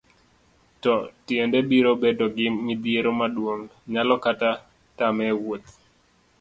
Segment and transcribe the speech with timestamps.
[0.81, 0.93] to
[1.27, 4.49] tiende biro bedo gi midhiero maduong',nyalo kata
[4.97, 5.67] tame e wuoth